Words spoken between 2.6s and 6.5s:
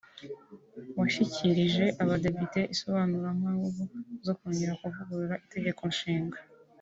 isobanurampamvu zo kongera kuvugurura itegeko nshinga